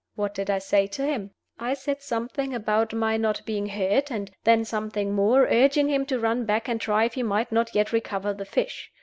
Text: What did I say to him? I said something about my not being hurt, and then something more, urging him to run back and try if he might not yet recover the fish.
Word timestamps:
What 0.15 0.33
did 0.33 0.49
I 0.49 0.57
say 0.57 0.87
to 0.87 1.05
him? 1.05 1.29
I 1.59 1.75
said 1.75 2.01
something 2.01 2.55
about 2.55 2.91
my 2.91 3.17
not 3.17 3.43
being 3.45 3.67
hurt, 3.67 4.09
and 4.11 4.31
then 4.43 4.65
something 4.65 5.13
more, 5.13 5.43
urging 5.45 5.89
him 5.89 6.07
to 6.07 6.19
run 6.19 6.43
back 6.43 6.67
and 6.67 6.81
try 6.81 7.03
if 7.03 7.13
he 7.13 7.21
might 7.21 7.51
not 7.51 7.75
yet 7.75 7.93
recover 7.93 8.33
the 8.33 8.45
fish. 8.45 8.91